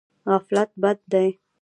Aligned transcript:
غفلت 0.31 0.69
بد 0.83 0.99
دی. 1.11 1.27